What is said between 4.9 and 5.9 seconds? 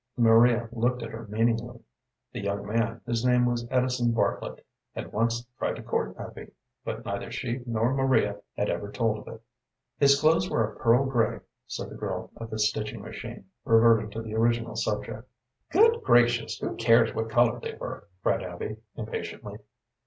had once tried to